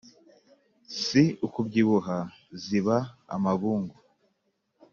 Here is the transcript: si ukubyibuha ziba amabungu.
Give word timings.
si 1.03 1.23
ukubyibuha 1.45 2.17
ziba 2.63 2.97
amabungu. 3.35 3.97